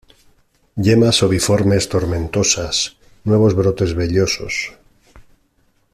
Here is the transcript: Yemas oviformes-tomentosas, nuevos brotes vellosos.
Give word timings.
Yemas 0.77 1.21
oviformes-tomentosas, 1.21 2.97
nuevos 3.23 3.53
brotes 3.53 3.93
vellosos. 3.93 4.71